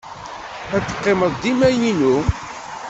Ad 0.75 0.83
teqqimeḍ 0.87 1.33
dima 1.41 1.69
inu. 1.91 2.15